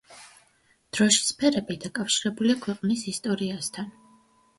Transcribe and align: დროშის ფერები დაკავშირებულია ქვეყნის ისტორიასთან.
დროშის 0.97 1.27
ფერები 1.41 1.77
დაკავშირებულია 1.83 2.57
ქვეყნის 2.63 3.05
ისტორიასთან. 3.13 3.93